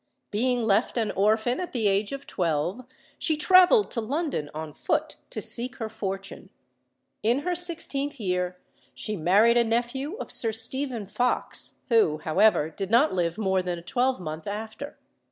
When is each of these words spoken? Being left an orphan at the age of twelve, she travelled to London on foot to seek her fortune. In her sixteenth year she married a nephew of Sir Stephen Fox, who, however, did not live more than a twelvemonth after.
Being 0.31 0.63
left 0.63 0.97
an 0.97 1.11
orphan 1.11 1.59
at 1.59 1.73
the 1.73 1.87
age 1.87 2.11
of 2.11 2.25
twelve, 2.25 2.81
she 3.19 3.37
travelled 3.37 3.91
to 3.91 4.01
London 4.01 4.49
on 4.51 4.73
foot 4.73 5.17
to 5.29 5.43
seek 5.43 5.75
her 5.75 5.89
fortune. 5.89 6.49
In 7.21 7.41
her 7.41 7.53
sixteenth 7.53 8.19
year 8.19 8.57
she 8.95 9.15
married 9.15 9.57
a 9.57 9.63
nephew 9.63 10.15
of 10.15 10.31
Sir 10.31 10.53
Stephen 10.53 11.05
Fox, 11.05 11.81
who, 11.89 12.17
however, 12.17 12.71
did 12.71 12.89
not 12.89 13.13
live 13.13 13.37
more 13.37 13.61
than 13.61 13.77
a 13.77 13.83
twelvemonth 13.83 14.47
after. 14.47 14.97